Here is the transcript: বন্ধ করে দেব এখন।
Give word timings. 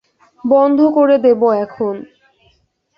বন্ধ 0.43 0.79
করে 0.95 1.15
দেব 1.17 1.41
এখন। 1.57 1.95